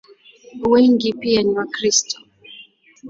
Wengi 0.69 1.13
pia 1.13 1.43
ni 1.43 1.49
Wakristo. 1.53 2.21